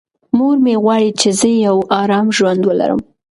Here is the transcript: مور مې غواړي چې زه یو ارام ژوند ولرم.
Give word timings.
مور 0.37 0.55
مې 0.63 0.73
غواړي 0.83 1.09
چې 1.19 1.29
زه 1.39 1.49
یو 1.65 1.77
ارام 2.01 2.27
ژوند 2.37 2.61
ولرم. 2.65 3.01